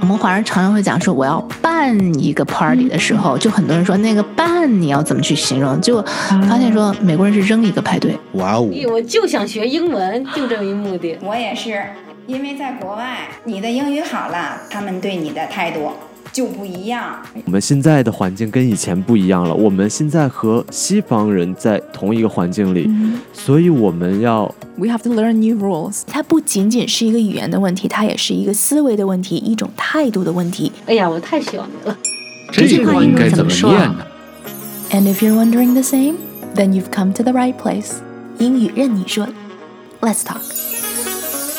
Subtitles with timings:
[0.00, 5.80] 我们华人常常会讲说，我要办一个 party 的时候，就很多人说那个办你要怎么去形容？
[5.80, 6.02] 就
[6.48, 8.18] 发现说美国人是扔一个派对。
[8.32, 8.68] 哇哦！
[8.90, 11.16] 我就想学英文，就这一目的。
[11.22, 11.82] 我也是，
[12.26, 15.92] 因为在国外，你的英语好了，他们对你的态度。
[16.32, 17.20] 就不一样。
[17.44, 19.54] 我们现在的环境跟以前不一样了。
[19.54, 22.90] 我们现在和西方人在同一个环境里，
[23.32, 24.52] 所以我们要。
[24.76, 26.02] We have to learn new rules。
[26.06, 30.72] 它不仅仅是一个语言的问题，它也是一个思维的问题，一种态度的问题。
[30.86, 31.96] 哎呀，我太喜欢你了。
[32.50, 34.06] 这句话应该怎么念呢
[34.90, 36.14] ？And if you're wondering the same,
[36.54, 37.96] then you've come to the right place。
[38.38, 39.28] 英语任你说
[40.00, 40.40] ，Let's talk。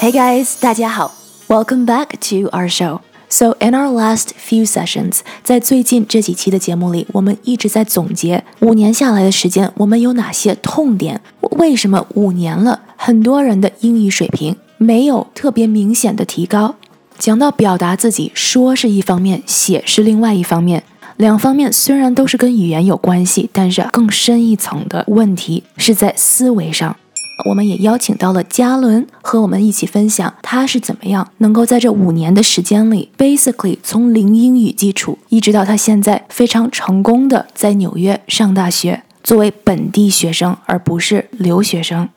[0.00, 1.14] Hey guys，大家好
[1.48, 3.00] ，Welcome back to our show。
[3.30, 11.20] So in our last few sessions，在最近这几期的节目里，我们一直在总结五年下来的时间，我们有哪些痛点？
[11.40, 16.74] 为什么五年了，很多人的英语水平没有特别明显的提高？
[17.18, 20.82] 讲到表达自己，说是一方面，写是另外一方面，
[21.16, 26.96] 两方面虽然都是跟语言有关系，但是更深一层的问题是在思维上。
[27.44, 42.08] 我们也邀请到了嘉伦和我们一起分享，他是怎么样能够在这五年的时间里，basically 从零英语基础，一直到他现在非常成功的在纽约上大学，作为本地学生而不是留学生。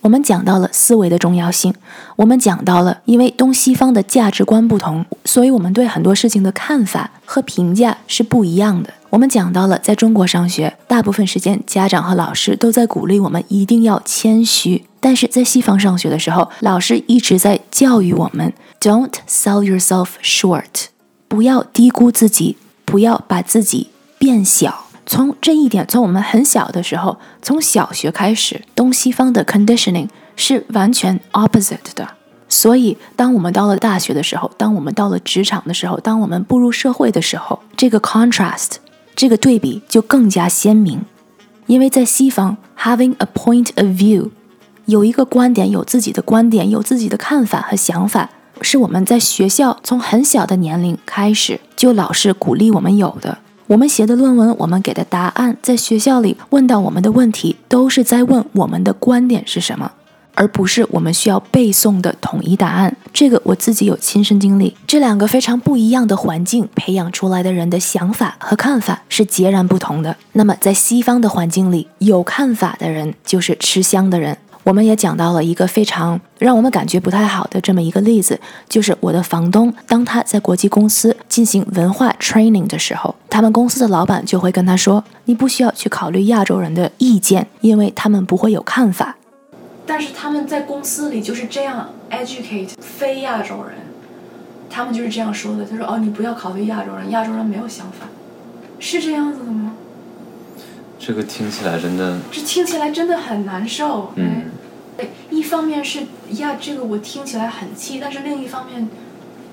[0.00, 1.72] 我们讲到了思维的重要性，
[2.16, 8.92] 我们讲到了因为东西方的价值观不同，所以我们对很多事情的看法和评价是不一样的。
[9.14, 20.86] 我们讲到了在中国上学，大部分时间家长和老师都在鼓励我们一定要谦虚，但是在西方上学的时候，老师一直在教育我们：Don't sell yourself short，
[21.28, 24.86] 不要低估自己，不要把自己变小。
[25.06, 32.08] 从这一点，从我们很小的时候，从小学开始，东西方的 conditioning 是完全 opposite 的。
[32.48, 38.70] 所以，当我们到了大学的时候，当我们到了职场的时候，当我们步入社会的时候，这个 contrast，
[39.14, 41.00] 这个对比就更加鲜明。
[41.66, 44.30] 因为在西方，having a point of view，
[44.86, 48.28] 有一个观点，有自己的观点，有自己的看法和想法，
[48.60, 53.38] 是我们在学校从很小的年龄开始就老师鼓励我们有的。
[53.66, 59.90] 我们写的论文，我们给的答案，在学校里问到我们的问题，都是在问我们的观点是什么，
[60.34, 62.94] 而不是我们需要背诵的统一答案。
[63.12, 64.76] 这个我自己有亲身经历。
[64.86, 70.16] 这两个非常不一样的环境培养出来的人的想法和看法是截然不同的。
[70.32, 74.36] 那么在西方的环境里，有看法的人就是吃香的人。
[74.64, 89.16] 我们也讲到了一个非常让我们感觉不太好的这么一个例子，就是我的房东，当他在国际公司进行文化 training 的时候，他们公司的老板就会跟他说：“你不需要去考虑亚洲人的意见，因为他们不会有看法。”
[89.86, 93.76] 但是他们在公司里就是这样 educate 非亚洲人，
[94.70, 95.64] 他们就是这样说的。
[95.64, 98.08] 他说：“哦，你不要考虑亚洲人，亚洲人没有想法，
[98.78, 99.74] 是这样子的吗？”
[100.98, 104.12] 这个听起来真的，这听起来真的很难受。
[104.16, 104.44] 嗯，
[105.30, 108.88] 一方面是呀，这个我听起来很气，但是另一方面，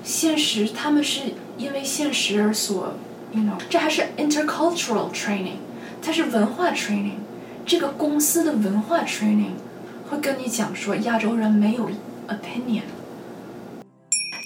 [0.02, 2.94] 现实他们是因为现实而所
[3.32, 5.58] ，you know，这还是 intercultural training，
[6.00, 7.18] 它是文化 training，
[7.66, 9.52] 这个公司的文化 training
[10.12, 11.88] 会跟你讲说亚洲人没有
[12.28, 12.82] opinion。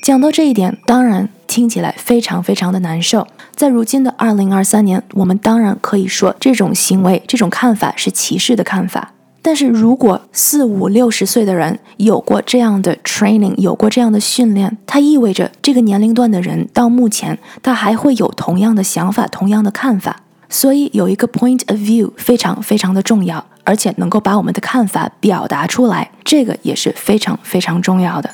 [0.00, 3.26] 讲到这一点，当然听起来非常非常的难受。
[3.56, 9.12] 在如今的二零二三年，我们当然可以说这种行为、这种看法是歧视的看法。
[9.42, 20.22] 但是如果四五六十岁的人有过这样的 training，有过这样的训练，它意味着这个年龄段的人到目前他还会有同样的想法、同样的看法。
[20.48, 28.30] 所以有一个 point of view 非常非常的重要，而且能够把我们的看法表达出来，这个也是非常非常重要的。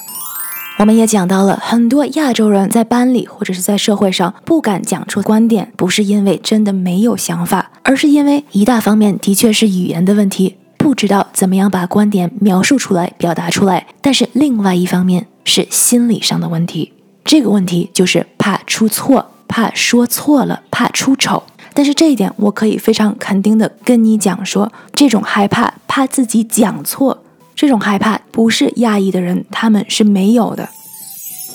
[0.78, 16.92] 我们也讲到了很多亚洲人在班里或者是在社会上不敢讲出观点，不是因为真的没有想法，而是因为一大方面的确是语言的问题，不知道怎么样把观点描述出来、表达出来；但是另外一方面是心理上的问题，
[17.24, 21.42] 这个问题就是怕出错、怕说错了、怕出丑。
[21.74, 27.22] 但是这一点我可以非常肯定的跟你讲说，这种害怕、怕自己讲错。
[27.54, 30.68] 这种害怕不是亚裔的人，他们是没有的。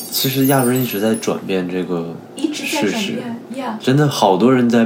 [0.09, 2.15] 其实亚洲人一直在转变这个
[2.53, 3.21] 事实，
[3.79, 4.85] 真的好多人在，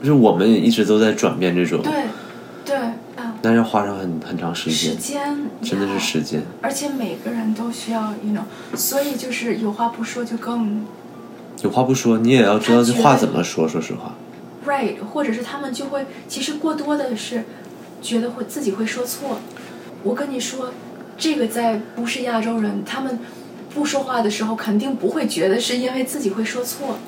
[0.00, 1.82] 就是我们也一直都在转变这种。
[1.82, 1.92] 对，
[2.64, 2.76] 对，
[3.42, 4.92] 但是花上很很长时间。
[4.92, 6.42] 时间真的是时间。
[6.62, 10.84] 而且每个人都需要，you know，所以就是有话不说就更。
[11.62, 13.68] 有话不说，你也要知道这话怎么说。
[13.68, 14.14] 说实话。
[14.66, 17.44] Right，或者是他们就会，其实过多的是
[18.00, 19.38] 觉得会自己会说错。
[20.02, 20.72] 我跟你说，
[21.16, 23.18] 这个在不是亚洲人，他们
[23.74, 26.98] 不说话的时候，肯定不会觉得是因为自己会说错，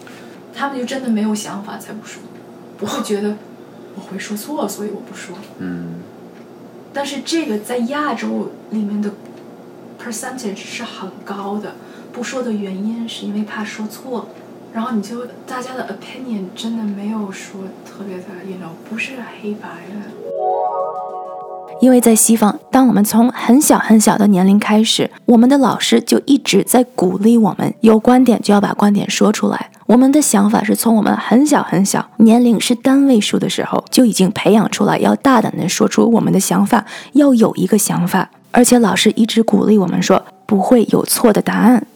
[0.55, 2.23] 他们就真的没有想法才不说，
[2.77, 3.37] 不会觉得
[3.95, 5.37] 我会说错，所以我不说。
[5.59, 6.01] 嗯，
[6.93, 9.13] 但是这个在亚洲里面的
[10.03, 11.75] percentage 是很高的，
[12.13, 14.29] 不说的原因是因为怕说错，
[14.73, 20.11] 然后你就大家的 opinion 真的没有说特别的，you know，不是黑白的。
[21.81, 29.71] 因为在西方，当我们从很小很小的年龄开始，我们的老师就一直在鼓励我们有观点就要把观点说出来。
[29.87, 38.31] 我们的想法是从我们很小很小年龄是单位数的时候就已经培养出来，要大胆的说出我们的想法，要有一个想法。
[38.53, 41.87] 而且老师一直鼓励我们说，不会有错的答案，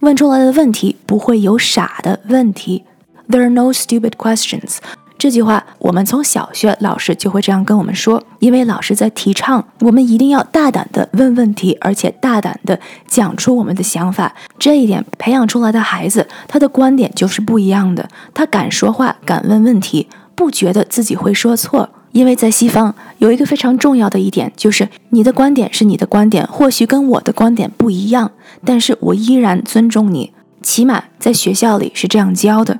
[0.00, 2.84] 问出来的问题不会有傻的问题。
[3.28, 4.78] There are no stupid questions.
[5.18, 14.34] 这句话，我们从小学老师就会这样跟我们说，因为老师在提倡我们一定要大胆的问问题，而且大胆的讲出我们的想法。
[14.58, 18.06] 这一点培养出来的孩子，他的观点就是不一样的。
[18.34, 21.88] 他敢说话，敢问问题，不觉得自己会说错。
[22.12, 28.30] 因为在西方有一个非常重要的一点，就是你的观点是你的观点，或许跟我的观点不一样，
[28.64, 30.32] 但是我依然尊重你。
[30.66, 32.76] 起码在学校里是这样教的。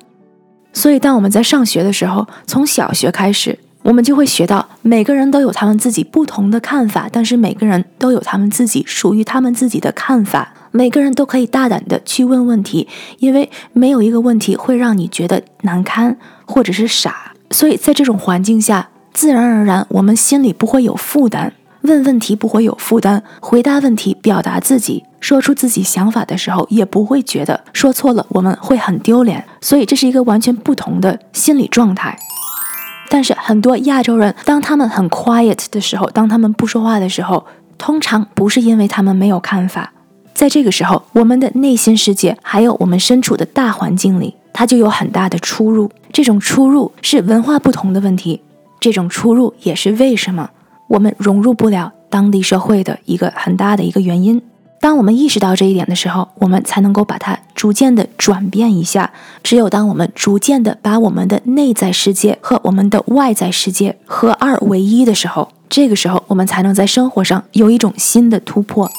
[0.73, 10.53] 所以，当我们在上学的时候，从小学开始，我们就会学到，每个人都有他们自己不同的看法，但是每个人都有他们自己属于他们自己的看法。
[10.73, 12.89] 每个人都可以大胆的去问问题，
[13.21, 17.33] 因为没有一个问题会让你觉得难堪或者是傻。
[17.53, 25.05] 所以在这种环境下，自然而然我们心里不会有负担，问问题不会有负担，回答问题、表达自己。
[25.21, 32.17] 说出自己想法的时候，也不会觉得说错了我们会很丢脸，所以这是一个完全不同的心理状态。
[33.09, 37.47] 但是很多亚洲人，当他们很 quiet 的时候，当他们不说话的时候，
[37.79, 39.93] 通常不是因为他们没有看法，
[40.35, 45.91] 在这个时候，我们的内心世界还有我们身处的大环境里，它就有很大的出入。
[46.13, 48.43] 这种出入是文化不同的问题，
[48.81, 50.51] 这种出入也是为什么
[50.89, 54.43] 我们融入不了当地社会的一个很大的一个原因。
[54.81, 59.13] 当我们意识到这一点的时候，我们才能够把它逐渐的转变一下。
[59.43, 68.91] 只有当我们逐渐的把我们的内在世界和我们的外在世界合二为一的时候，这个时候我们才能在生活上有一种新的突破。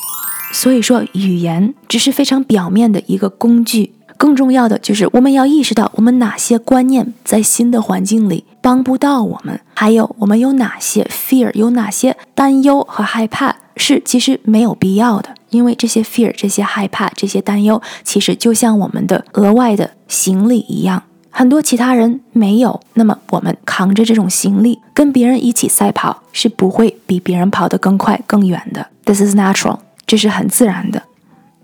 [0.53, 15.29] 所以说，语言只是非常表面的一个工具，更重要的就是我们要意识到我们哪些观念在新的环境里帮不到我们，还有我们有哪些 fear，有哪些担忧和害怕是其实没有必要的。
[15.49, 22.81] 因为这些 fear、这些害怕、这些担忧，其实就像我们的额外的行李一样，很多其他人没有。
[22.95, 28.87] 那么我们扛着这种行李，跟别人一起赛跑，是不会比别人跑得更快、更远的。
[29.05, 31.03] This is natural，这是很自然的。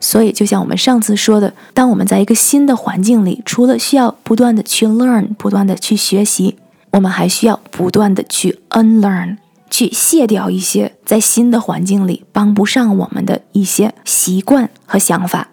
[0.03, 6.57] 所以，就像我们上次说的，当我们在一个新的环境里，除了需要不断的去 learn、不断的去学习，
[6.91, 9.37] 我们还需要不断的去 unlearn。
[9.69, 15.47] 去卸掉一些在新的环境里帮不上我们的一些习惯和想法。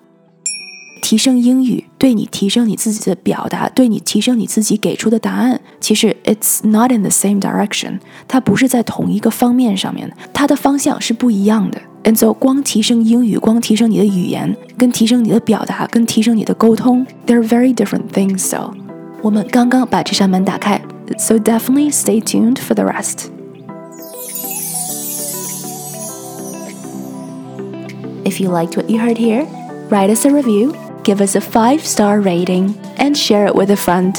[1.00, 7.98] 提升英语，对你提升你自己的表达，对你提升你自己给出的答案，其实 it's not in the same direction，
[8.28, 11.80] 它不是在同一个方面上面的，它的方向是不一样的。
[12.03, 18.37] And so，光提升英语，光提升你的语言，跟提升你的表达，跟提升你的沟通，they're very different things.
[18.37, 18.73] So，
[19.21, 20.79] 我们刚刚把这扇门打开，
[21.17, 23.29] so definitely stay tuned for the rest.
[28.23, 29.47] If you liked what you heard here,
[29.89, 33.75] write us a review, give us a five star rating, and share it with a
[33.75, 34.15] friend.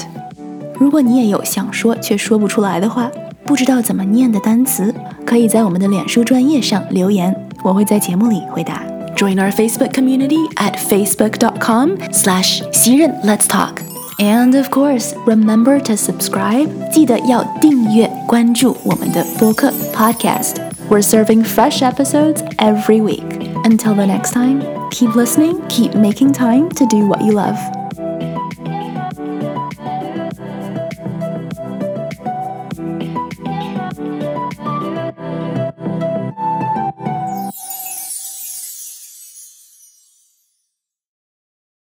[0.79, 3.09] 如果你也有想说却说不出来的话，
[3.45, 4.93] 不知道怎么念的单词，
[5.25, 8.81] 可以在我们的脸书专页上留言， 我会在节目里回答。
[9.15, 13.81] Join our Facebook community at facebook.com slash 袭人 Let's Talk.
[14.19, 16.69] And of course, remember to subscribe.
[16.91, 20.55] 记得要订阅关注我们的播客 podcast.
[20.89, 23.23] We're serving fresh episodes every week.
[23.63, 27.57] Until the next time, keep listening, keep making time to do what you love.